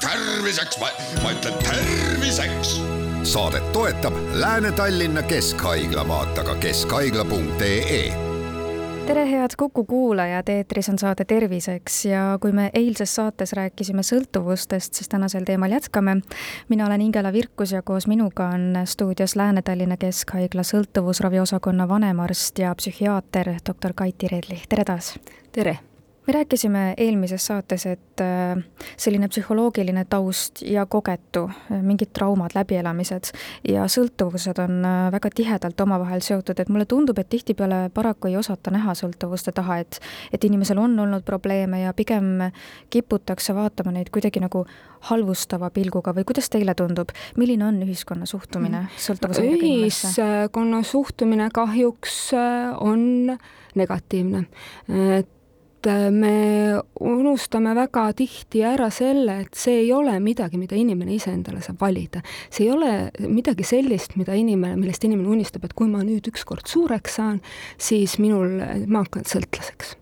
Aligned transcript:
terviseks, 0.00 0.78
ma 1.22 1.30
ütlen 1.32 1.54
terviseks. 1.64 2.80
saadet 3.22 3.72
toetab 3.72 4.14
Lääne-Tallinna 4.32 5.22
Keskhaigla, 5.22 6.08
vaata 6.08 6.44
ka 6.44 6.54
keskhaigla.ee 6.54 8.30
tere, 9.06 9.30
head 9.30 9.50
Kuku 9.58 9.84
kuulajad, 9.84 10.48
eetris 10.48 10.88
on 10.88 10.98
saade 10.98 11.24
Terviseks 11.24 12.04
ja 12.04 12.38
kui 12.40 12.52
me 12.52 12.70
eilses 12.74 13.14
saates 13.14 13.52
rääkisime 13.52 14.02
sõltuvustest, 14.06 14.94
siis 14.94 15.08
tänasel 15.08 15.44
teemal 15.44 15.72
jätkame. 15.72 16.16
mina 16.68 16.86
olen 16.86 17.00
Ingela 17.00 17.32
Virkus 17.32 17.72
ja 17.72 17.82
koos 17.82 18.06
minuga 18.06 18.46
on 18.48 18.78
stuudios 18.84 19.36
Lääne-Tallinna 19.36 19.96
Keskhaigla 19.96 20.62
sõltuvusraviosakonna 20.62 21.88
vanemarst 21.88 22.58
ja 22.58 22.74
psühhiaater 22.74 23.54
doktor 23.68 23.92
Kaiti 23.96 24.28
Redli, 24.28 24.62
tere 24.68 24.84
taas! 24.84 25.14
tere! 25.52 25.78
Me 26.26 26.32
rääkisime 26.32 26.94
eelmises 26.96 27.46
saates, 27.46 27.86
et 27.86 28.20
äh, 28.20 28.62
selline 28.96 29.28
psühholoogiline 29.28 30.04
taust 30.08 30.62
ja 30.62 30.84
kogetu, 30.86 31.46
äh, 31.72 31.80
mingid 31.82 32.12
traumad, 32.12 32.52
läbielamised 32.54 33.32
ja 33.68 33.86
sõltuvused 33.88 34.60
on 34.62 34.84
äh, 34.84 34.98
väga 35.12 35.30
tihedalt 35.34 35.80
omavahel 35.80 36.22
seotud, 36.24 36.60
et 36.60 36.68
mulle 36.68 36.84
tundub, 36.90 37.18
et 37.18 37.30
tihtipeale 37.32 37.88
paraku 37.94 38.28
ei 38.30 38.36
osata 38.36 38.72
näha 38.74 38.94
sõltuvuste 38.98 39.54
taha, 39.56 39.80
et 39.80 40.00
et 40.32 40.44
inimesel 40.44 40.78
on 40.78 40.98
olnud 40.98 41.24
probleeme 41.24 41.80
ja 41.82 41.94
pigem 41.96 42.50
kiputakse 42.90 43.54
vaatama 43.54 43.92
neid 43.96 44.12
kuidagi 44.12 44.40
nagu 44.40 44.66
halvustava 45.10 45.70
pilguga 45.70 46.12
või 46.14 46.26
kuidas 46.28 46.50
teile 46.52 46.74
tundub, 46.76 47.10
milline 47.40 47.64
on 47.64 47.82
ühiskonna 47.82 48.28
suhtumine 48.28 48.84
mm. 48.86 49.42
inimesse? 49.48 50.12
ühiskonna 50.12 50.82
suhtumine 50.84 51.48
kahjuks 51.54 52.30
on 52.84 53.36
negatiivne, 53.74 54.44
et 55.18 55.28
me 55.86 56.80
unustame 57.00 57.74
väga 57.74 58.04
tihti 58.18 58.62
ära 58.66 58.90
selle, 58.92 59.40
et 59.46 59.56
see 59.58 59.80
ei 59.84 59.90
ole 59.96 60.18
midagi, 60.20 60.58
mida 60.60 60.76
inimene 60.78 61.14
ise 61.16 61.32
endale 61.32 61.62
saab 61.64 61.80
valida. 61.80 62.22
see 62.50 62.66
ei 62.66 62.72
ole 62.74 62.92
midagi 63.28 63.64
sellist, 63.64 64.16
mida 64.20 64.36
inimene, 64.36 64.76
millest 64.80 65.04
inimene 65.04 65.28
unistab, 65.28 65.64
et 65.64 65.74
kui 65.74 65.88
ma 65.88 66.04
nüüd 66.04 66.28
ükskord 66.32 66.68
suureks 66.70 67.20
saan, 67.20 67.40
siis 67.78 68.18
minul, 68.18 68.60
ma 68.86 69.04
hakkan 69.04 69.28
sõltlaseks. 69.28 69.96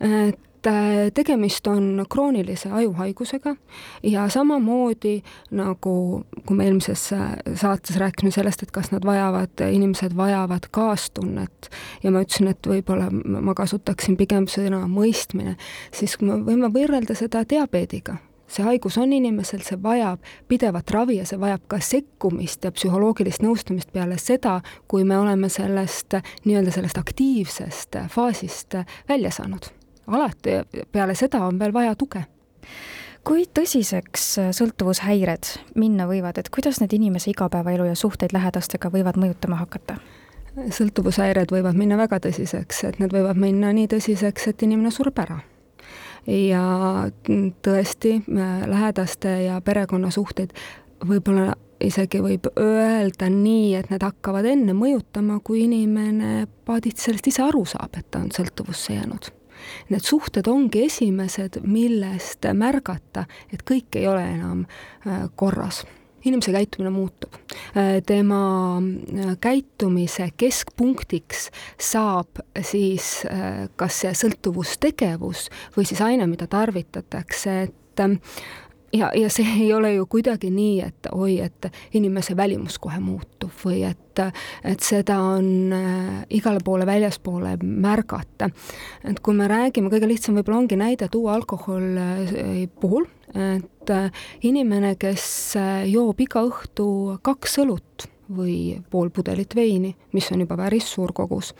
et 0.00 0.40
et 0.62 0.66
äh, 0.66 1.10
tegemist 1.14 1.66
on 1.66 2.06
kroonilise 2.10 2.70
ajuhaigusega 2.70 3.56
ja 4.02 4.28
samamoodi 4.28 5.22
nagu, 5.50 6.24
kui 6.46 6.56
me 6.56 6.64
eelmises 6.64 7.12
äh, 7.12 7.32
saates 7.54 7.96
rääkisime 7.96 8.30
sellest, 8.30 8.62
et 8.62 8.70
kas 8.70 8.92
nad 8.92 9.06
vajavad, 9.06 9.64
inimesed 9.72 10.16
vajavad 10.16 10.68
kaastunnet 10.70 11.70
ja 12.02 12.10
ma 12.10 12.22
ütlesin, 12.22 12.52
et 12.52 12.66
võib-olla 12.66 13.10
ma 13.10 13.54
kasutaksin 13.58 14.16
pigem 14.16 14.46
sõna 14.46 14.84
mõistmine, 14.86 15.56
siis 15.94 16.18
me 16.22 16.38
võime 16.46 16.70
võrrelda 16.72 17.18
seda 17.18 17.42
diabeediga. 17.48 18.20
See 18.52 18.64
haigus 18.66 18.98
on 19.00 19.14
inimesel, 19.16 19.62
see 19.64 19.78
vajab 19.82 20.20
pidevat 20.48 20.90
ravi 20.92 21.16
ja 21.16 21.26
see 21.26 21.40
vajab 21.40 21.64
ka 21.72 21.80
sekkumist 21.80 22.68
ja 22.68 22.72
psühholoogilist 22.74 23.42
nõustamist 23.42 23.90
peale 23.94 24.20
seda, 24.20 24.60
kui 24.86 25.08
me 25.08 25.18
oleme 25.18 25.48
sellest 25.50 26.20
nii-öelda 26.44 26.74
sellest 26.74 27.00
aktiivsest 27.00 28.04
faasist 28.12 28.76
välja 29.08 29.32
saanud 29.32 29.72
alati 30.06 30.60
peale 30.92 31.14
seda 31.14 31.44
on 31.46 31.58
veel 31.58 31.72
vaja 31.72 31.94
tuge 31.94 32.24
kui 33.26 33.44
tõsiseks 33.54 34.26
sõltuvushäired 34.56 35.46
minna 35.78 36.08
võivad, 36.10 36.40
et 36.40 36.50
kuidas 36.50 36.80
need 36.82 36.94
inimese 36.96 37.30
igapäevaelu 37.30 37.86
ja 37.90 37.94
suhteid 37.98 38.34
lähedastega 38.34 38.90
võivad 38.90 39.20
mõjutama 39.20 39.60
hakata? 39.62 39.98
sõltuvushäired 40.52 41.48
võivad 41.48 41.78
minna 41.80 41.96
väga 41.96 42.18
tõsiseks, 42.26 42.82
et 42.84 42.98
need 43.00 43.14
võivad 43.14 43.38
minna 43.40 43.70
nii 43.72 43.88
tõsiseks, 43.88 44.50
et 44.50 44.62
inimene 44.66 44.90
sureb 44.92 45.18
ära. 45.22 45.38
ja 46.26 47.08
tõesti, 47.64 48.18
lähedaste 48.66 49.32
ja 49.46 49.60
perekonnasuhteid 49.64 50.52
võib-olla 51.08 51.54
isegi 51.80 52.20
võib 52.22 52.46
öelda 52.52 53.30
nii, 53.32 53.74
et 53.74 53.90
need 53.90 54.02
hakkavad 54.02 54.46
enne 54.46 54.76
mõjutama, 54.76 55.40
kui 55.40 55.64
inimene 55.64 56.46
paadist 56.66 56.98
sellest 56.98 57.26
ise 57.32 57.42
aru 57.42 57.64
saab, 57.64 57.96
et 57.96 58.10
ta 58.10 58.20
on 58.22 58.30
sõltuvusse 58.30 58.92
jäänud 58.94 59.32
Need 59.90 60.04
suhted 60.06 60.48
ongi 60.50 60.86
esimesed, 60.88 61.60
millest 61.66 62.46
märgata, 62.56 63.26
et 63.52 63.64
kõik 63.68 63.98
ei 64.00 64.06
ole 64.10 64.24
enam 64.36 64.64
äh, 64.64 65.26
korras 65.36 65.84
inimese 66.22 66.52
käitumine 66.54 66.92
muutub. 66.94 67.34
Äh, 67.74 67.98
tema 68.06 68.42
äh, 68.78 69.34
käitumise 69.42 70.30
keskpunktiks 70.38 71.48
saab 71.82 72.42
siis 72.62 73.24
kas 73.76 74.02
see 74.04 74.12
sõltuvustegevus 74.22 75.48
või 75.76 75.86
siis 75.88 76.02
aine, 76.04 76.28
mida 76.30 76.46
tarvitatakse, 76.50 77.56
et 77.66 77.78
ja, 78.92 79.10
ja 79.14 79.30
see 79.30 79.46
ei 79.64 79.72
ole 79.74 79.94
ju 79.94 80.06
kuidagi 80.10 80.50
nii, 80.52 80.80
et 80.84 81.08
oi, 81.12 81.38
et 81.44 81.68
inimese 81.96 82.36
välimus 82.36 82.78
kohe 82.82 83.00
muutub 83.02 83.52
või 83.64 83.82
et, 83.88 84.22
et 84.64 84.84
seda 84.84 85.18
on 85.24 85.72
äh, 85.76 86.22
igale 86.38 86.62
poole 86.64 86.86
väljaspoole 86.86 87.56
märgata. 87.62 88.50
et 89.04 89.20
kui 89.20 89.36
me 89.36 89.48
räägime, 89.48 89.90
kõige 89.92 90.08
lihtsam 90.10 90.38
võib-olla 90.38 90.62
ongi 90.62 90.78
näide 90.80 91.08
tuua 91.12 91.36
alkoholi 91.38 92.68
puhul, 92.80 93.08
et 93.32 93.90
äh, 93.90 94.24
inimene, 94.42 94.96
kes 95.00 95.26
äh, 95.60 95.84
joob 95.90 96.20
iga 96.20 96.44
õhtu 96.48 97.18
kaks 97.22 97.58
õlut 97.64 98.08
või 98.32 98.78
pool 98.90 99.10
pudelit 99.12 99.54
veini, 99.56 99.92
mis 100.12 100.30
on 100.32 100.40
juba 100.40 100.56
päris 100.56 100.86
suur 100.88 101.10
kogus, 101.12 101.50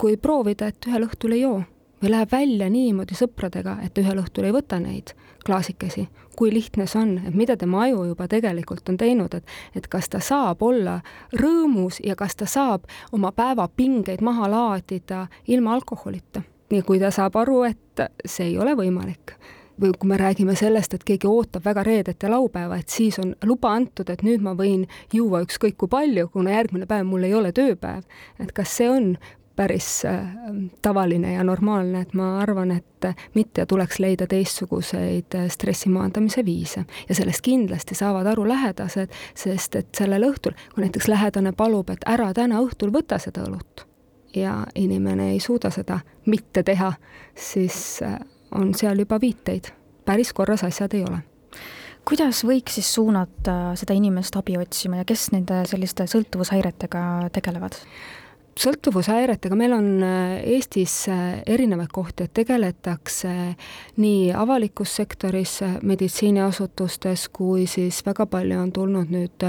kui 0.00 0.16
proovida, 0.18 0.72
et 0.72 0.88
ühel 0.90 1.04
õhtul 1.06 1.36
ei 1.36 1.44
joo 1.44 1.60
või 2.02 2.10
läheb 2.10 2.32
välja 2.32 2.68
niimoodi 2.70 3.14
sõpradega, 3.14 3.76
et 3.86 3.98
ühel 3.98 4.18
õhtul 4.22 4.48
ei 4.48 4.54
võta 4.54 4.80
neid 4.82 5.14
klaasikesi, 5.46 6.08
kui 6.36 6.52
lihtne 6.54 6.86
see 6.86 7.00
on, 7.00 7.14
et 7.26 7.34
mida 7.34 7.56
tema 7.56 7.84
aju 7.86 8.04
juba 8.12 8.28
tegelikult 8.30 8.88
on 8.88 8.98
teinud, 8.98 9.34
et 9.34 9.46
et 9.76 9.86
kas 9.88 10.08
ta 10.08 10.20
saab 10.20 10.62
olla 10.62 11.00
rõõmus 11.38 12.00
ja 12.04 12.16
kas 12.16 12.36
ta 12.36 12.46
saab 12.46 12.86
oma 13.12 13.32
päevapingeid 13.32 14.20
maha 14.20 14.50
laadida 14.50 15.26
ilma 15.46 15.74
alkoholita. 15.74 16.42
ja 16.70 16.82
kui 16.82 16.98
ta 16.98 17.10
saab 17.10 17.36
aru, 17.36 17.62
et 17.62 18.06
see 18.26 18.46
ei 18.46 18.58
ole 18.58 18.74
võimalik, 18.74 19.36
või 19.80 19.92
kui 19.98 20.08
me 20.08 20.16
räägime 20.16 20.56
sellest, 20.56 20.94
et 20.94 21.04
keegi 21.04 21.26
ootab 21.26 21.64
väga 21.64 21.82
reedet 21.82 22.22
ja 22.22 22.30
laupäeva, 22.30 22.76
et 22.76 22.88
siis 22.88 23.18
on 23.18 23.34
luba 23.44 23.74
antud, 23.74 24.10
et 24.10 24.22
nüüd 24.22 24.40
ma 24.40 24.54
võin 24.54 24.86
juua 25.12 25.42
ükskõik 25.44 25.76
kui 25.76 25.88
palju, 25.88 26.28
kuna 26.32 26.50
järgmine 26.56 26.86
päev 26.86 27.06
mul 27.06 27.24
ei 27.28 27.34
ole 27.34 27.52
tööpäev. 27.52 28.02
et 28.38 28.52
kas 28.52 28.76
see 28.76 28.90
on 28.90 29.16
päris 29.62 30.04
äh, 30.04 30.26
tavaline 30.82 31.32
ja 31.32 31.44
normaalne, 31.44 32.00
et 32.00 32.14
ma 32.18 32.40
arvan, 32.40 32.72
et 32.74 33.06
mitte 33.34 33.66
tuleks 33.66 34.00
leida 34.02 34.26
teistsuguseid 34.26 35.36
äh, 35.38 35.46
stressi 35.50 35.88
maandamise 35.88 36.44
viise. 36.44 36.84
ja 37.08 37.14
sellest 37.14 37.44
kindlasti 37.46 37.94
saavad 37.94 38.26
aru 38.26 38.48
lähedased, 38.48 39.14
sest 39.34 39.76
et 39.78 39.94
sellel 39.94 40.26
õhtul, 40.32 40.56
kui 40.74 40.82
näiteks 40.82 41.06
lähedane 41.08 41.52
palub, 41.52 41.90
et 41.94 42.02
ära 42.06 42.32
täna 42.34 42.58
õhtul 42.64 42.90
võta 42.94 43.18
seda 43.22 43.46
õlut 43.46 43.86
ja 44.34 44.64
inimene 44.74 45.30
ei 45.32 45.40
suuda 45.40 45.70
seda 45.70 46.00
mitte 46.26 46.62
teha, 46.66 46.92
siis 47.38 47.76
äh, 48.02 48.18
on 48.50 48.74
seal 48.74 48.98
juba 48.98 49.20
viiteid. 49.20 49.70
päris 50.04 50.32
korras 50.32 50.64
asjad 50.64 50.94
ei 50.94 51.04
ole 51.04 51.20
kuidas 52.08 52.42
võiks 52.44 52.80
siis 52.80 52.88
suunata 52.94 53.76
seda 53.78 53.94
inimest 53.94 54.36
abi 54.36 54.56
otsima 54.58 54.98
ja 54.98 55.04
kes 55.06 55.28
nende 55.36 55.62
selliste 55.70 56.08
sõltuvushäiretega 56.10 57.04
tegelevad? 57.32 57.78
Sõltuvushäiretega 58.58 59.56
meil 59.56 59.72
on 59.72 59.86
äh, 60.02 60.40
Eestis 60.54 61.08
äh, 61.08 61.40
erinevaid 61.46 61.88
kohti, 61.92 62.26
et 62.26 62.34
tegeletakse 62.34 63.32
nii 63.96 64.32
avalikus 64.36 64.96
sektoris, 64.96 65.54
äh, 65.64 65.76
meditsiiniasutustes, 65.82 67.28
kui 67.32 67.66
siis 67.66 68.02
väga 68.06 68.26
palju 68.26 68.58
on 68.60 68.72
tulnud 68.72 69.12
nüüd 69.12 69.46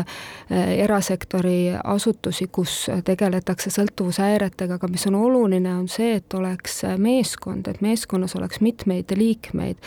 erasektori 0.53 1.73
asutusi, 1.83 2.47
kus 2.51 2.87
tegeletakse 3.05 3.71
sõltuvushäiretega, 3.73 4.77
aga 4.79 4.87
mis 4.91 5.05
on 5.09 5.17
oluline, 5.19 5.73
on 5.75 5.87
see, 5.91 6.15
et 6.19 6.33
oleks 6.33 6.81
meeskond, 6.97 7.67
et 7.67 7.81
meeskonnas 7.83 8.35
oleks 8.39 8.61
mitmeid 8.63 9.11
liikmeid. 9.17 9.77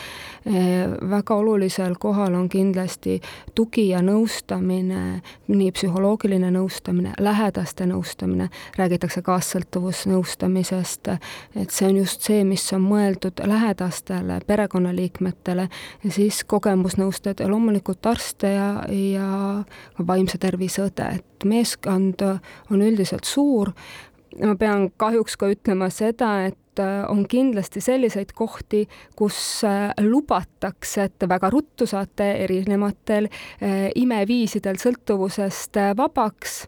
väga 1.11 1.35
olulisel 1.35 1.95
kohal 2.01 2.35
on 2.35 2.49
kindlasti 2.49 3.21
tugi 3.55 3.89
ja 3.89 4.03
nõustamine, 4.03 5.21
nii 5.49 5.73
psühholoogiline 5.73 6.51
nõustamine, 6.55 7.15
lähedaste 7.19 7.87
nõustamine, 7.87 8.49
räägitakse 8.77 9.06
räägitakse 9.07 9.23
kaassõltuvusnõustamisest, 9.23 11.09
et 11.57 11.71
see 11.71 11.87
on 11.87 11.97
just 12.01 12.23
see, 12.23 12.45
mis 12.45 12.65
on 12.73 12.83
mõeldud 12.83 13.39
lähedastele, 13.47 14.41
perekonnaliikmetele. 14.47 15.69
Siis 16.11 16.45
kogemusnõustajad 16.45 17.41
ja 17.41 17.49
loomulikult 17.49 18.05
arste 18.07 18.51
ja, 18.55 18.83
ja 18.91 19.65
ka 19.97 20.07
vaimse 20.07 20.39
tervise 20.39 20.89
õde, 20.89 21.21
et 21.21 21.45
meeskond 21.45 22.23
on 22.71 22.83
üldiselt 22.83 23.25
suur, 23.25 23.73
ma 24.43 24.57
pean 24.57 24.91
kahjuks 24.97 25.37
ka 25.37 25.49
ütlema 25.49 25.91
seda, 25.91 26.47
et 26.47 26.83
on 27.09 27.25
kindlasti 27.25 27.81
selliseid 27.81 28.35
kohti, 28.37 28.87
kus 29.17 29.63
lubatakse, 30.01 31.07
et 31.07 31.29
väga 31.29 31.49
ruttu 31.51 31.87
saate 31.87 32.35
erinevatel 32.45 33.31
äh, 33.31 33.89
imeviisidel 33.97 34.77
sõltuvusest 34.77 35.81
vabaks, 35.97 36.67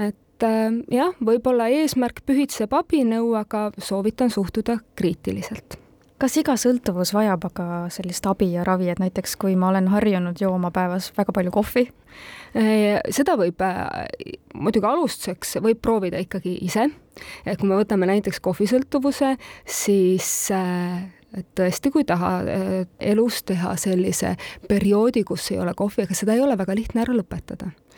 et 0.00 0.16
et 0.40 0.48
äh, 0.48 0.72
jah, 0.96 1.12
võib-olla 1.20 1.68
eesmärk 1.68 2.22
pühitseb 2.26 2.72
abinõu, 2.72 3.34
aga 3.38 3.70
soovitan 3.78 4.32
suhtuda 4.32 4.78
kriitiliselt. 4.96 5.76
Kas 6.20 6.36
iga 6.36 6.52
sõltuvus 6.60 7.14
vajab 7.16 7.46
aga 7.48 7.66
sellist 7.92 8.26
abi 8.28 8.50
ja 8.52 8.64
ravi, 8.64 8.90
et 8.92 9.00
näiteks 9.00 9.38
kui 9.40 9.54
ma 9.56 9.70
olen 9.70 9.88
harjunud 9.88 10.40
jooma 10.40 10.68
päevas 10.74 11.12
väga 11.16 11.32
palju 11.36 11.54
kohvi? 11.54 11.88
seda 12.50 13.36
võib 13.38 13.60
muidugi 14.58 14.88
alustuseks 14.88 15.60
võib 15.62 15.78
proovida 15.78 16.18
ikkagi 16.18 16.56
ise, 16.66 16.88
kui 17.46 17.68
me 17.70 17.78
võtame 17.78 18.08
näiteks 18.10 18.42
kohvisõltuvuse, 18.42 19.36
siis 19.62 20.50
et 20.50 21.46
tõesti, 21.54 21.92
kui 21.94 22.02
taha 22.04 22.40
elus 23.12 23.44
teha 23.46 23.76
sellise 23.78 24.34
perioodi, 24.66 25.22
kus 25.24 25.52
ei 25.54 25.60
ole 25.62 25.76
kohvi, 25.78 26.08
aga 26.08 26.18
seda 26.18 26.34
ei 26.34 26.42
ole 26.42 26.58
väga 26.58 26.74
lihtne 26.74 27.06
ära 27.06 27.14
lõpetada. 27.14 27.70
Äh, 27.70 27.89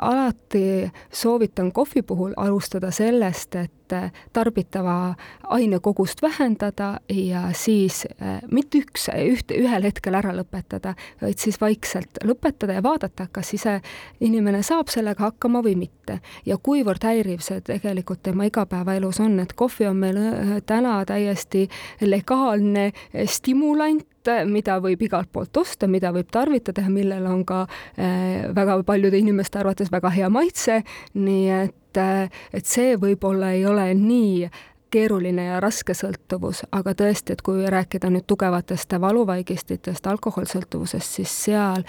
alati 0.00 0.90
soovitan 1.12 1.72
kohvi 1.72 2.02
puhul 2.02 2.32
alustada 2.36 2.90
sellest, 2.90 3.54
et 3.54 3.72
äh, 3.92 4.10
tarbitava 4.32 5.14
aine 5.50 5.80
kogust 5.80 6.22
vähendada 6.22 7.00
ja 7.08 7.48
siis 7.56 8.04
äh, 8.22 8.40
mitte 8.50 8.82
üks, 8.84 9.08
ühte, 9.14 9.56
ühel 9.58 9.86
hetkel 9.88 10.16
ära 10.18 10.34
lõpetada, 10.36 10.94
vaid 11.22 11.38
siis 11.42 11.60
vaikselt 11.60 12.22
lõpetada 12.24 12.78
ja 12.78 12.84
vaadata, 12.84 13.28
kas 13.32 13.54
ise 13.54 13.78
inimene 14.20 14.62
saab 14.66 14.92
sellega 14.92 15.30
hakkama 15.30 15.62
või 15.66 15.76
mitte. 15.86 16.20
ja 16.46 16.56
kuivõrd 16.58 17.04
häiriv 17.04 17.40
see 17.44 17.60
tegelikult 17.64 18.22
tema 18.22 18.46
igapäevaelus 18.48 19.20
on, 19.20 19.38
et 19.40 19.52
kohvi 19.52 19.86
on 19.86 19.96
meil 19.96 20.18
täna 20.66 21.00
täiesti 21.06 21.68
legaalne 22.00 22.90
stimulant, 23.26 24.06
mida 24.46 24.76
võib 24.82 25.02
igalt 25.02 25.30
poolt 25.32 25.56
osta, 25.56 25.88
mida 25.88 26.12
võib 26.12 26.28
tarvitada 26.32 26.84
ja 26.84 26.92
millel 26.92 27.26
on 27.30 27.44
ka 27.48 27.62
äh, 27.64 28.48
väga 28.54 28.80
paljude 28.86 29.18
inimeste 29.18 29.60
arvates 29.60 29.90
väga 29.92 30.10
hea 30.14 30.28
maitse, 30.32 30.82
nii 31.14 31.46
et, 31.56 31.76
äh, 31.96 32.28
et 32.52 32.66
see 32.66 32.96
võib-olla 33.00 33.52
ei 33.56 33.66
ole 33.66 33.88
nii 33.94 34.50
keeruline 34.90 35.44
ja 35.44 35.60
raske 35.62 35.94
sõltuvus, 35.94 36.64
aga 36.74 36.94
tõesti, 36.98 37.34
et 37.34 37.42
kui 37.46 37.62
rääkida 37.70 38.10
nüüd 38.10 38.26
tugevatest 38.26 38.92
valuvaigistitest, 39.00 40.06
alkoholsõltuvusest, 40.06 41.20
siis 41.20 41.34
seal 41.44 41.84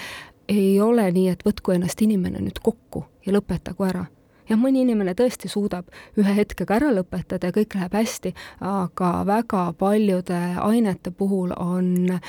ei 0.49 0.81
ole 0.81 1.07
nii, 1.11 1.29
et 1.33 1.45
võtku 1.45 1.73
ennast 1.75 2.01
inimene 2.01 2.41
nüüd 2.43 2.61
kokku 2.63 3.05
ja 3.25 3.33
lõpetagu 3.33 3.87
ära. 3.87 4.05
Jah, 4.49 4.59
mõni 4.59 4.81
inimene 4.83 5.13
tõesti 5.15 5.49
suudab 5.49 5.87
ühe 6.19 6.33
hetkega 6.35 6.75
ära 6.75 6.91
lõpetada 6.91 7.49
ja 7.49 7.55
kõik 7.55 7.77
läheb 7.77 7.95
hästi, 7.95 8.33
aga 8.67 9.11
väga 9.25 9.63
paljude 9.79 10.41
ainete 10.59 11.13
puhul 11.15 11.55
on 11.57 12.19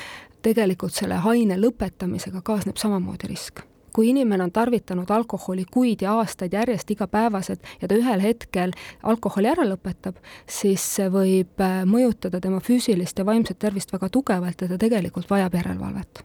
tegelikult 0.42 0.94
selle 0.94 1.18
aine 1.18 1.58
lõpetamisega 1.58 2.44
kaasneb 2.46 2.78
samamoodi 2.78 3.30
risk 3.32 3.66
kui 3.92 4.08
inimene 4.08 4.44
on 4.44 4.52
tarvitanud 4.52 5.10
alkoholi 5.10 5.64
kuid 5.70 6.02
ja 6.02 6.14
aastaid 6.18 6.52
järjest 6.52 6.90
igapäevaselt 6.90 7.62
ja 7.82 7.88
ta 7.88 7.94
ühel 7.94 8.20
hetkel 8.20 8.74
alkoholi 9.02 9.48
ära 9.52 9.66
lõpetab, 9.68 10.18
siis 10.48 10.84
see 10.96 11.08
võib 11.12 11.62
äh, 11.62 11.82
mõjutada 11.88 12.40
tema 12.40 12.60
füüsilist 12.60 13.18
ja 13.18 13.26
vaimset 13.26 13.58
tervist 13.58 13.92
väga 13.92 14.08
tugevalt 14.12 14.62
ja 14.62 14.68
ta 14.68 14.78
tegelikult 14.78 15.30
vajab 15.30 15.54
järelevalvet. 15.60 16.24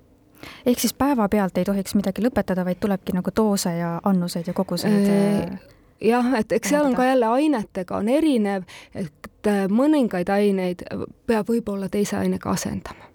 Ehk 0.65 0.79
siis 0.79 0.93
päevapealt 0.93 1.57
ei 1.57 1.65
tohiks 1.65 1.95
midagi 1.97 2.21
lõpetada, 2.23 2.65
vaid 2.65 2.79
tulebki 2.79 3.15
nagu 3.17 3.33
doose 3.35 3.73
ja 3.77 3.97
annuseid 4.05 4.47
ja 4.47 4.53
koguseid 4.53 5.09
äh, 5.09 5.57
jah, 6.01 6.33
et 6.39 6.51
eks 6.51 6.69
seal 6.69 6.85
on 6.85 6.95
ka 6.95 7.05
jälle 7.05 7.27
ainetega 7.39 7.97
on 7.97 8.09
erinev, 8.09 8.63
et 8.95 9.51
mõningaid 9.71 10.29
aineid 10.29 10.83
peab 11.27 11.49
võib-olla 11.49 11.89
teise 11.89 12.17
ainega 12.19 12.51
asendama 12.51 13.06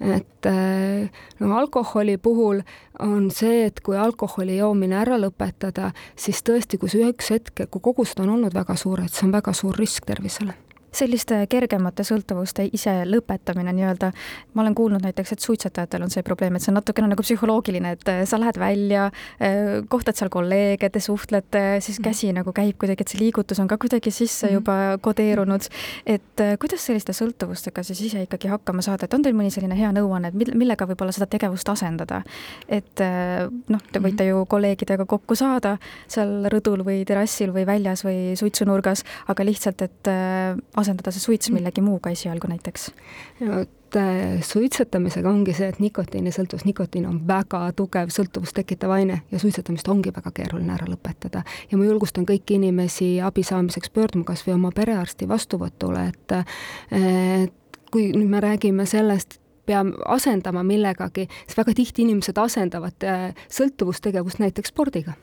et 0.00 0.46
äh, 0.50 1.08
no 1.40 1.56
alkoholi 1.58 2.18
puhul 2.18 2.62
on 3.00 3.30
see, 3.30 3.66
et 3.66 3.80
kui 3.80 3.96
alkoholi 3.96 4.58
joomine 4.58 5.00
ära 5.00 5.18
lõpetada, 5.20 5.92
siis 6.16 6.42
tõesti, 6.46 6.80
kui 6.80 6.92
see 6.92 7.08
üks 7.08 7.32
hetk, 7.32 7.66
kui 7.70 7.82
kogused 7.82 8.20
on 8.24 8.36
olnud 8.36 8.54
väga 8.54 8.76
suured, 8.76 9.12
see 9.12 9.28
on 9.28 9.36
väga 9.36 9.56
suur 9.56 9.76
risk 9.78 10.08
tervisele 10.08 10.65
selliste 10.96 11.42
kergemate 11.50 12.04
sõltuvuste 12.06 12.66
ise 12.74 12.92
lõpetamine 13.08 13.72
nii-öelda, 13.76 14.10
ma 14.54 14.64
olen 14.64 14.76
kuulnud 14.76 15.04
näiteks, 15.04 15.34
et 15.34 15.44
suitsetajatel 15.44 16.06
on 16.06 16.12
see 16.12 16.24
probleem, 16.26 16.56
et 16.56 16.64
see 16.64 16.72
on 16.72 16.78
natukene 16.80 17.10
nagu 17.10 17.24
psühholoogiline, 17.24 17.92
et 17.96 18.10
äh, 18.12 18.22
sa 18.28 18.40
lähed 18.40 18.58
välja, 18.60 19.08
äh, 19.40 19.60
kohtad 19.92 20.18
seal 20.18 20.30
kolleege, 20.32 20.90
te 20.92 21.02
suhtlete, 21.02 21.64
siis 21.84 22.00
käsi 22.04 22.32
nagu 22.36 22.54
käib 22.56 22.78
kuidagi, 22.80 23.04
et 23.04 23.12
see 23.12 23.20
liigutus 23.20 23.60
on 23.62 23.70
ka 23.70 23.78
kuidagi 23.82 24.12
sisse 24.14 24.48
mhm. 24.48 24.58
juba 24.58 24.76
kodeerunud. 25.04 25.68
et 26.06 26.44
äh, 26.44 26.54
kuidas 26.60 26.86
selliste 26.86 27.14
sõltuvustega 27.16 27.84
siis 27.86 28.00
ise 28.08 28.24
ikkagi 28.26 28.50
hakkama 28.52 28.84
saada, 28.84 29.06
et 29.06 29.14
on 29.14 29.24
teil 29.24 29.36
mõni 29.36 29.52
selline 29.54 29.76
hea 29.78 29.92
nõuanne, 29.94 30.32
et 30.32 30.54
millega 30.54 30.88
võib-olla 30.88 31.14
seda 31.14 31.28
tegevust 31.30 31.68
asendada? 31.68 32.22
et 32.68 33.00
noh, 33.00 33.82
te 33.92 34.00
võite 34.00 34.24
mhm. 34.24 34.30
ju 34.30 34.44
kolleegidega 34.50 35.06
kokku 35.08 35.36
saada 35.38 35.76
seal 36.08 36.46
rõdul 36.52 36.82
või 36.86 37.02
terrassil 37.06 37.52
või 37.54 37.66
väljas 37.68 38.04
või 38.06 38.36
suitsunurgas, 38.38 39.04
aga 39.32 39.46
lihtsalt, 39.46 39.82
et 39.86 40.10
asendada 40.86 41.12
see 41.14 41.24
suits 41.24 41.50
mm. 41.50 41.58
millegi 41.58 41.84
muuga 41.84 42.12
esialgu 42.14 42.48
näiteks? 42.50 42.88
vot 43.42 43.98
äh, 44.00 44.38
suitsetamisega 44.46 45.30
ongi 45.30 45.54
see, 45.56 45.68
et 45.72 45.80
nikotiinisõltuvus, 45.82 46.66
nikotiin 46.68 47.08
on 47.10 47.20
väga 47.28 47.64
tugev 47.76 48.12
sõltuvust 48.14 48.56
tekitav 48.56 48.94
aine 48.96 49.20
ja 49.32 49.42
suitsetamist 49.42 49.88
ongi 49.92 50.14
väga 50.14 50.32
keeruline 50.34 50.74
ära 50.74 50.88
lõpetada. 50.90 51.44
ja 51.70 51.78
ma 51.78 51.88
julgustan 51.88 52.26
kõiki 52.28 52.60
inimesi 52.60 53.16
abi 53.20 53.44
saamiseks 53.46 53.90
pöörduma 53.90 54.28
kas 54.28 54.46
või 54.46 54.56
oma 54.56 54.72
perearsti 54.74 55.28
vastuvõtule, 55.28 56.08
et 56.12 56.38
et 56.96 57.82
kui 57.92 58.10
nüüd 58.12 58.30
me 58.30 58.40
räägime 58.42 58.86
sellest, 58.86 59.38
peame 59.66 59.94
asendama 60.06 60.62
millegagi, 60.66 61.26
siis 61.46 61.58
väga 61.58 61.74
tihti 61.74 62.04
inimesed 62.06 62.38
asendavad 62.38 63.06
äh, 63.06 63.30
sõltuvustegevust 63.52 64.42
näiteks 64.42 64.74
spordiga 64.74 65.16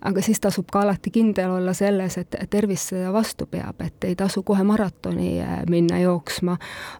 aga 0.00 0.22
siis 0.22 0.40
tasub 0.40 0.68
ka 0.72 0.82
alati 0.84 1.10
kindel 1.14 1.56
olla 1.58 1.74
selles, 1.76 2.18
et 2.18 2.36
tervis 2.50 2.88
seda 2.90 3.12
vastu 3.12 3.46
peab, 3.50 3.80
et 3.84 4.04
ei 4.04 4.16
tasu 4.18 4.42
kohe 4.42 4.64
maratoni 4.66 5.38
äh, 5.42 5.62
minna 5.70 5.98
jooksma. 6.02 6.56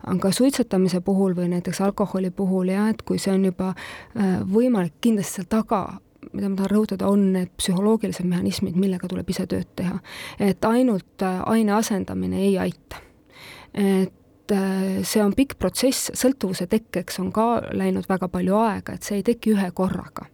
aga 0.06 0.32
suitsetamise 0.32 1.00
puhul 1.00 1.36
või 1.36 1.48
näiteks 1.52 1.80
alkoholi 1.80 2.30
puhul 2.30 2.72
jah, 2.72 2.88
et 2.90 3.02
kui 3.02 3.18
see 3.18 3.34
on 3.34 3.44
juba 3.44 3.74
äh, 3.74 4.40
võimalik, 4.48 4.98
kindlasti 5.00 5.40
seal 5.40 5.50
taga 5.50 5.84
mida 6.32 6.48
ma 6.48 6.56
tahan 6.56 6.70
rõhutada, 6.72 7.08
on 7.12 7.32
need 7.34 7.50
psühholoogilised 7.60 8.24
mehhanismid, 8.26 8.76
millega 8.80 9.08
tuleb 9.08 9.28
ise 9.30 9.46
tööd 9.46 9.68
teha. 9.76 9.98
et 10.40 10.64
ainult 10.64 11.22
äh, 11.22 11.40
aine 11.46 11.72
asendamine 11.72 12.40
ei 12.48 12.58
aita. 12.58 13.02
et 13.74 14.12
see 15.08 15.22
on 15.24 15.32
pikk 15.32 15.54
protsess, 15.58 16.10
sõltuvuse 16.12 16.66
tekkeks 16.68 17.16
on 17.22 17.30
ka 17.32 17.46
läinud 17.72 18.04
väga 18.08 18.28
palju 18.28 18.58
aega, 18.60 18.92
et 18.92 19.02
see 19.02 19.16
ei 19.22 19.24
teki 19.24 19.54
ühe 19.56 19.70
korraga 19.72 20.28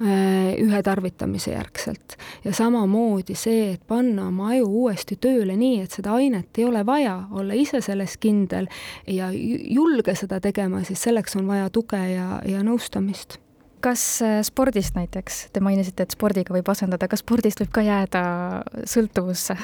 ühe 0.00 0.82
tarvitamise 0.84 1.54
järgselt. 1.54 2.16
ja 2.44 2.52
samamoodi 2.52 3.34
see, 3.34 3.72
et 3.72 3.86
panna 3.88 4.26
oma 4.28 4.50
aju 4.52 4.66
uuesti 4.82 5.16
tööle 5.16 5.56
nii, 5.56 5.80
et 5.86 5.96
seda 5.96 6.12
ainet 6.20 6.58
ei 6.58 6.66
ole 6.68 6.84
vaja, 6.86 7.16
olla 7.32 7.56
ise 7.56 7.80
selles 7.80 8.18
kindel 8.20 8.68
ja 9.06 9.30
julge 9.32 10.14
seda 10.14 10.40
tegema, 10.40 10.84
siis 10.84 11.02
selleks 11.02 11.36
on 11.40 11.48
vaja 11.48 11.70
tuge 11.72 12.02
ja, 12.12 12.42
ja 12.44 12.62
nõustamist 12.66 13.40
kas 13.80 14.02
äh, 14.22 14.40
spordist 14.46 14.96
näiteks, 14.96 15.46
te 15.52 15.60
mainisite, 15.64 16.06
et 16.06 16.14
spordiga 16.14 16.54
võib 16.54 16.68
asendada, 16.72 17.08
kas 17.10 17.22
spordist 17.24 17.60
võib 17.62 17.72
ka 17.74 17.84
jääda 17.86 18.22
sõltuvusse? 18.88 19.56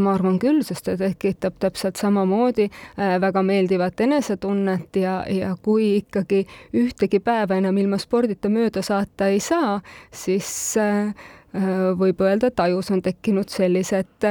ma 0.00 0.14
arvan 0.14 0.38
küll, 0.40 0.62
sest 0.64 0.86
ta 0.86 0.94
tekitab 0.96 1.58
täpselt 1.60 2.00
samamoodi 2.00 2.70
äh, 2.70 3.18
väga 3.20 3.42
meeldivat 3.44 4.00
enesetunnet 4.00 4.96
ja, 4.96 5.18
ja 5.28 5.52
kui 5.60 5.98
ikkagi 5.98 6.46
ühtegi 6.72 7.20
päeva 7.20 7.58
enam 7.60 7.76
ilma 7.78 8.00
spordita 8.00 8.48
mööda 8.52 8.82
saata 8.84 9.28
ei 9.28 9.42
saa, 9.44 9.78
siis 10.08 10.48
äh, 10.80 11.12
võib 12.00 12.22
öelda, 12.24 12.48
et 12.48 12.60
ajus 12.64 12.88
on 12.94 13.02
tekkinud 13.04 13.52
sellised 13.52 14.24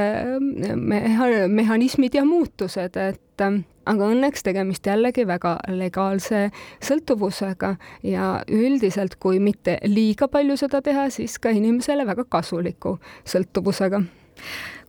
meha-, 0.74 1.46
mehhanismid 1.46 2.18
ja 2.18 2.24
muutused, 2.26 2.98
et 2.98 3.44
aga 3.86 4.10
õnneks 4.14 4.44
tegemist 4.46 4.86
jällegi 4.86 5.26
väga 5.26 5.56
legaalse 5.68 6.50
sõltuvusega 6.84 7.76
ja 8.06 8.34
üldiselt, 8.50 9.16
kui 9.22 9.40
mitte 9.42 9.78
liiga 9.86 10.28
palju 10.28 10.56
seda 10.60 10.82
teha, 10.82 11.08
siis 11.10 11.38
ka 11.42 11.50
inimesele 11.54 12.06
väga 12.06 12.26
kasuliku 12.28 12.98
sõltuvusega 13.24 14.02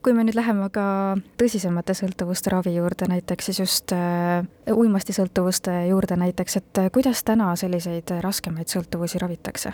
kui 0.03 0.13
me 0.13 0.25
nüüd 0.27 0.35
läheme 0.35 0.67
ka 0.73 0.85
tõsisemate 1.39 1.95
sõltuvuste 1.95 2.51
ravi 2.51 2.73
juurde, 2.75 3.07
näiteks 3.11 3.49
siis 3.49 3.59
just 3.61 3.93
äh, 3.95 4.43
uimastisõltuvuste 4.71 5.75
juurde 5.87 6.17
näiteks, 6.19 6.57
et 6.59 6.81
äh, 6.81 6.89
kuidas 6.91 7.23
täna 7.23 7.53
selliseid 7.59 8.11
raskemaid 8.23 8.71
sõltuvusi 8.71 9.21
ravitakse? 9.23 9.73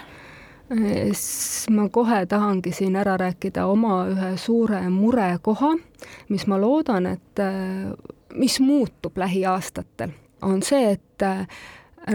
ma 1.74 1.88
kohe 1.90 2.20
tahangi 2.30 2.70
siin 2.78 2.94
ära 3.02 3.16
rääkida 3.18 3.64
oma 3.66 4.04
ühe 4.06 4.36
suure 4.38 4.84
murekoha, 4.94 5.72
mis 6.30 6.46
ma 6.46 6.60
loodan, 6.62 7.08
et 7.10 7.42
äh, 7.42 7.90
mis 8.34 8.60
muutub 8.60 9.18
lähiaastatel, 9.18 10.12
on 10.42 10.64
see, 10.64 10.92
et 10.92 11.24
äh, 11.26 11.48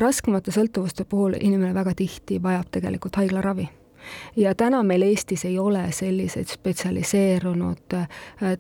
raskemate 0.01 0.53
sõltuvuste 0.55 1.05
puhul 1.05 1.39
inimene 1.41 1.75
väga 1.75 1.95
tihti 1.95 2.43
vajab 2.43 2.71
tegelikult 2.71 3.17
haiglaravi 3.17 3.69
ja 4.37 4.55
täna 4.55 4.83
meil 4.83 5.03
Eestis 5.03 5.45
ei 5.45 5.59
ole 5.59 5.87
selliseid 5.93 6.49
spetsialiseerunud 6.49 7.95
äh, 7.95 8.09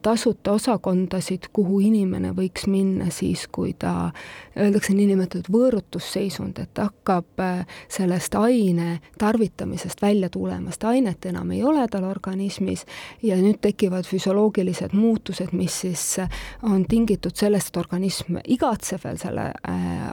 tasuta 0.02 0.52
osakondasid, 0.52 1.48
kuhu 1.52 1.80
inimene 1.80 2.32
võiks 2.36 2.66
minna 2.66 3.10
siis, 3.10 3.46
kui 3.52 3.74
ta, 3.78 4.10
öeldakse 4.58 4.94
niinimetatud 4.94 5.50
võõrutusseisund, 5.52 6.58
et 6.62 6.78
hakkab 6.78 7.40
äh, 7.42 7.64
sellest 7.88 8.34
aine 8.38 9.00
tarvitamisest 9.18 10.02
välja 10.02 10.28
tulema, 10.28 10.70
sest 10.70 10.84
ainet 10.90 11.26
enam 11.26 11.50
ei 11.54 11.62
ole 11.64 11.86
tal 11.90 12.04
organismis 12.08 12.84
ja 13.22 13.36
nüüd 13.40 13.60
tekivad 13.64 14.06
füsioloogilised 14.08 14.94
muutused, 14.94 15.52
mis 15.52 15.80
siis 15.84 16.06
äh, 16.22 16.42
on 16.62 16.84
tingitud 16.88 17.36
sellest, 17.36 17.72
et 17.74 17.82
organism 17.82 18.38
igatseb 18.44 19.04
veel 19.04 19.18
selle 19.20 19.50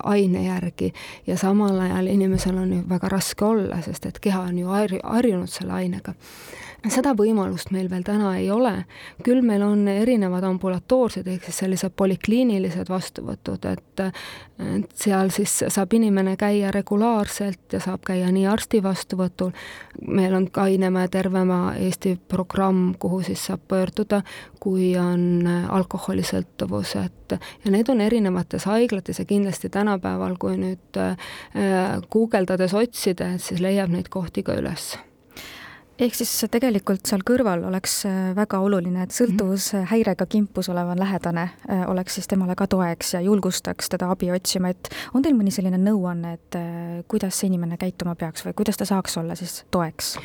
aine 0.04 0.44
järgi. 0.46 0.92
Ja 1.28 1.38
samal 1.38 1.80
ajal 1.80 2.08
inimesel 2.08 2.58
on 2.58 2.74
ju 2.74 2.82
väga 2.90 3.10
raske 3.12 3.46
olla, 3.46 3.82
sest 3.86 4.06
et 4.06 4.20
keha 4.20 4.42
on 4.50 4.58
ju 4.60 4.70
harjunud 5.22 5.52
selle 5.52 5.78
ainega. 5.78 6.16
seda 6.90 7.12
võimalust 7.14 7.70
meil 7.70 7.92
veel 7.92 8.02
täna 8.02 8.32
ei 8.40 8.48
ole, 8.50 8.88
küll 9.22 9.44
meil 9.46 9.62
on 9.62 9.84
erinevad 9.88 10.48
ambulatoorsed 10.48 11.28
ehk 11.30 11.44
siis 11.46 11.60
sellised 11.62 11.94
polikliinilised 11.96 12.90
vastuvõtud, 12.90 13.68
et 13.70 14.02
et 14.62 14.92
seal 14.98 15.30
siis 15.34 15.54
saab 15.74 15.94
inimene 15.98 16.36
käia 16.38 16.72
regulaarselt 16.74 17.74
ja 17.74 17.80
saab 17.82 18.02
käia 18.06 18.32
nii 18.34 18.48
arsti 18.50 18.82
vastuvõtul, 18.84 19.52
meil 20.08 20.34
on 20.38 20.48
Kainema 20.54 21.06
ja 21.06 21.12
Tervemaa 21.14 21.76
Eesti 21.76 22.16
programm, 22.30 22.94
kuhu 23.00 23.22
siis 23.26 23.46
saab 23.50 23.66
pöörduda, 23.68 24.22
kui 24.60 24.96
on 24.98 25.46
alkoholisõltuvus, 25.70 26.96
et 27.02 27.38
ja 27.66 27.74
need 27.74 27.90
on 27.90 28.02
erinevates 28.02 28.66
haiglates 28.70 29.22
ja 29.22 29.26
kindlasti 29.26 29.70
tänapäeval, 29.70 30.38
kui 30.42 30.58
nüüd 30.62 31.02
äh, 31.02 31.32
guugeldades 32.10 32.74
otsida, 32.74 33.36
et 33.36 33.46
siis 33.46 33.62
leiab 33.62 33.94
neid 33.94 34.10
kohti 34.14 34.46
ka 34.46 34.58
üles 34.62 34.96
ehk 36.02 36.16
siis 36.18 36.32
tegelikult 36.52 37.06
seal 37.10 37.24
kõrval 37.26 37.66
oleks 37.70 38.02
äh, 38.10 38.32
väga 38.38 38.62
oluline, 38.66 39.06
et 39.06 39.16
sõltuvushäirega 39.16 40.26
kimpus 40.30 40.72
olev 40.74 40.94
lähedane 40.98 41.44
äh, 41.46 41.84
oleks 41.92 42.18
siis 42.18 42.30
temale 42.32 42.56
ka 42.58 42.68
toeks 42.72 43.16
ja 43.16 43.22
julgustaks 43.26 43.92
teda 43.94 44.10
abi 44.14 44.32
otsima, 44.34 44.72
et 44.74 44.92
on 45.14 45.26
teil 45.26 45.38
mõni 45.38 45.54
selline 45.54 45.80
nõuanne, 45.82 46.36
et 46.40 46.58
äh, 46.60 47.04
kuidas 47.12 47.38
see 47.38 47.52
inimene 47.52 47.78
käituma 47.82 48.16
peaks 48.20 48.46
või 48.48 48.58
kuidas 48.58 48.82
ta 48.82 48.90
saaks 48.90 49.20
olla 49.22 49.38
siis 49.40 49.62
toeks? 49.72 50.16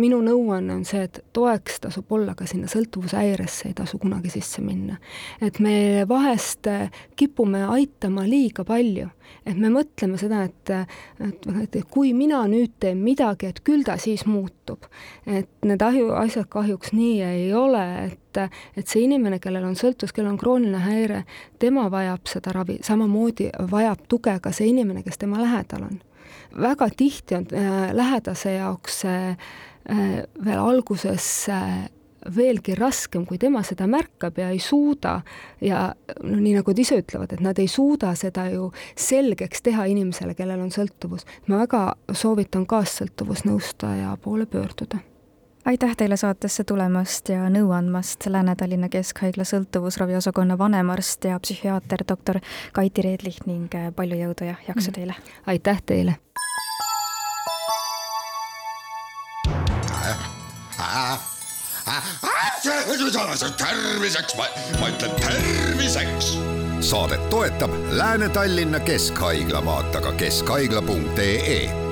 Minu 0.00 0.20
nõuanne 0.24 0.74
on 0.78 0.84
see, 0.88 1.04
et 1.06 1.20
toeks 1.36 1.80
tasub 1.84 2.10
olla, 2.12 2.34
aga 2.34 2.46
sinna 2.48 2.70
sõltuvushäiresse 2.70 3.70
ei 3.70 3.76
tasu 3.78 4.00
kunagi 4.00 4.32
sisse 4.32 4.62
minna. 4.64 4.96
et 5.40 5.60
me 5.60 6.04
vahest 6.08 6.68
kipume 7.16 7.62
aitama 7.68 8.24
liiga 8.28 8.64
palju, 8.64 9.08
et 9.46 9.56
me 9.56 9.70
mõtleme 9.72 10.18
seda, 10.20 10.42
et, 10.48 10.72
et, 11.26 11.48
et 11.62 11.78
kui 11.90 12.12
mina 12.16 12.42
nüüd 12.50 12.76
teen 12.80 13.00
midagi, 13.04 13.50
et 13.50 13.62
küll 13.64 13.84
ta 13.86 13.96
siis 14.00 14.26
muutub. 14.26 14.88
et 15.26 15.48
need 15.64 15.82
ahju, 15.82 16.10
asjad 16.18 16.48
kahjuks 16.50 16.92
nii 16.96 17.22
ei 17.26 17.48
ole, 17.54 17.84
et, 18.10 18.42
et 18.76 18.86
see 18.86 19.04
inimene, 19.06 19.40
kellel 19.42 19.66
on 19.68 19.78
sõltuvus, 19.78 20.14
kellel 20.16 20.34
on 20.34 20.40
krooniline 20.40 20.84
häire, 20.84 21.24
tema 21.58 21.88
vajab 21.90 22.30
seda 22.30 22.54
ravi, 22.56 22.80
samamoodi 22.86 23.50
vajab 23.70 24.06
tuge 24.08 24.38
ka 24.42 24.52
see 24.54 24.70
inimene, 24.74 25.04
kes 25.06 25.20
tema 25.20 25.40
lähedal 25.42 25.88
on. 25.90 26.00
Väga 26.56 26.90
tihti 26.96 27.38
on 27.38 27.46
äh, 27.52 27.94
lähedase 27.96 28.52
jaoks 28.58 29.04
äh, 29.04 29.36
veel 30.44 30.58
alguses 30.58 31.48
äh, 31.48 31.88
veelgi 32.36 32.74
raskem, 32.76 33.24
kui 33.26 33.38
tema 33.40 33.62
seda 33.64 33.86
märkab 33.88 34.38
ja 34.38 34.50
ei 34.52 34.58
suuda 34.60 35.20
ja 35.64 35.86
no 36.22 36.36
nii, 36.36 36.58
nagu 36.58 36.72
nad 36.74 36.82
ise 36.82 37.00
ütlevad, 37.00 37.32
et 37.32 37.44
nad 37.44 37.58
ei 37.58 37.68
suuda 37.70 38.12
seda 38.18 38.46
ju 38.52 38.70
selgeks 38.98 39.64
teha 39.64 39.86
inimesele, 39.88 40.36
kellel 40.38 40.60
on 40.60 40.74
sõltuvus. 40.74 41.24
ma 41.48 41.62
väga 41.64 41.84
soovitan 42.12 42.66
kaassõltuvusnõustaja 42.68 44.16
poole 44.22 44.46
pöörduda 44.46 45.00
aitäh 45.70 45.96
teile 45.96 46.16
saatesse 46.16 46.64
tulemast 46.64 47.28
ja 47.30 47.44
nõu 47.52 47.70
andmast, 47.70 48.26
Lääne-Tallinna 48.26 48.88
Keskhaigla 48.90 49.44
sõltuvusraviosakonna 49.46 50.56
vanemarst 50.58 51.28
ja 51.30 51.36
psühhiaater 51.38 52.02
doktor 52.08 52.40
Kaiti 52.74 53.04
Reedlich 53.06 53.46
ning 53.46 53.70
äh, 53.78 53.92
palju 53.94 54.18
jõudu 54.18 54.48
ja 54.48 54.56
jaksu 54.66 54.90
teile! 54.90 55.14
aitäh 55.46 55.82
teile! 55.86 56.16
terviseks, 63.60 64.34
ma 64.80 64.88
ütlen 64.88 65.14
terviseks. 65.20 66.32
saadet 66.80 67.30
toetab 67.30 67.70
Lääne-Tallinna 67.90 68.80
Keskhaigla, 68.80 69.64
vaata 69.64 70.00
ka 70.00 70.12
keskhaigla.ee 70.12 71.89